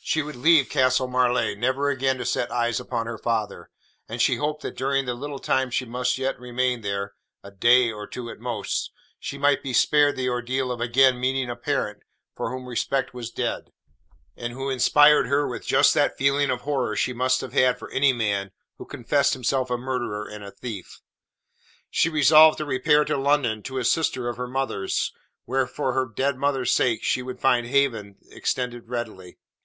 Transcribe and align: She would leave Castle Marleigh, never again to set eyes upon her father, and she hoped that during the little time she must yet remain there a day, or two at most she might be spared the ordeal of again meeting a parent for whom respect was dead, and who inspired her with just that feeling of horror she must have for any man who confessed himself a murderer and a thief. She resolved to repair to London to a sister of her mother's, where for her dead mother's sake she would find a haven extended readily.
She 0.00 0.22
would 0.22 0.36
leave 0.36 0.68
Castle 0.68 1.08
Marleigh, 1.08 1.56
never 1.56 1.90
again 1.90 2.16
to 2.18 2.24
set 2.24 2.52
eyes 2.52 2.78
upon 2.78 3.06
her 3.08 3.18
father, 3.18 3.68
and 4.08 4.22
she 4.22 4.36
hoped 4.36 4.62
that 4.62 4.76
during 4.76 5.06
the 5.06 5.14
little 5.14 5.40
time 5.40 5.72
she 5.72 5.84
must 5.84 6.18
yet 6.18 6.38
remain 6.38 6.82
there 6.82 7.14
a 7.42 7.50
day, 7.50 7.90
or 7.90 8.06
two 8.06 8.30
at 8.30 8.38
most 8.38 8.92
she 9.18 9.38
might 9.38 9.60
be 9.60 9.72
spared 9.72 10.14
the 10.14 10.28
ordeal 10.28 10.70
of 10.70 10.80
again 10.80 11.18
meeting 11.18 11.50
a 11.50 11.56
parent 11.56 12.04
for 12.36 12.48
whom 12.50 12.66
respect 12.66 13.12
was 13.12 13.32
dead, 13.32 13.72
and 14.36 14.52
who 14.52 14.70
inspired 14.70 15.26
her 15.26 15.48
with 15.48 15.66
just 15.66 15.94
that 15.94 16.16
feeling 16.16 16.48
of 16.48 16.60
horror 16.60 16.94
she 16.94 17.12
must 17.12 17.40
have 17.40 17.76
for 17.76 17.90
any 17.90 18.12
man 18.12 18.52
who 18.78 18.84
confessed 18.86 19.32
himself 19.32 19.68
a 19.68 19.76
murderer 19.76 20.28
and 20.28 20.44
a 20.44 20.52
thief. 20.52 21.00
She 21.90 22.08
resolved 22.08 22.58
to 22.58 22.64
repair 22.64 23.04
to 23.06 23.16
London 23.16 23.64
to 23.64 23.78
a 23.78 23.84
sister 23.84 24.28
of 24.28 24.36
her 24.36 24.46
mother's, 24.46 25.12
where 25.44 25.66
for 25.66 25.92
her 25.92 26.06
dead 26.06 26.36
mother's 26.38 26.72
sake 26.72 27.02
she 27.02 27.20
would 27.20 27.40
find 27.40 27.66
a 27.66 27.70
haven 27.70 28.18
extended 28.30 28.86
readily. 28.88 29.38